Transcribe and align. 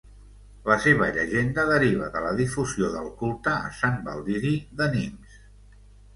La 0.69 0.77
seva 0.85 1.09
llegenda 1.17 1.65
deriva 1.71 2.07
de 2.15 2.23
la 2.23 2.31
difusió 2.39 2.89
del 2.95 3.11
culte 3.21 3.55
a 3.67 3.71
Sant 3.83 4.01
Baldiri 4.09 4.57
de 4.83 4.91
Nimes. 4.99 5.39